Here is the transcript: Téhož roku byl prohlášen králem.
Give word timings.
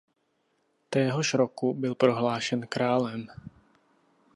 Téhož 0.89 1.33
roku 1.33 1.73
byl 1.73 1.95
prohlášen 1.95 2.67
králem. 2.67 3.27